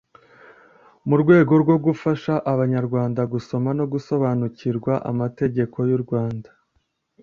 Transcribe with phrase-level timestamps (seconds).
[1.07, 6.49] Mu rwego rwo gufasha Abanyarwanda gusoma no gusobanukirwa Amateka y’u Rwanda,